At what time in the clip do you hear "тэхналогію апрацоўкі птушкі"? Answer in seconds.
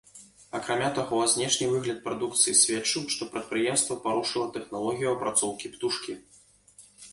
4.59-6.21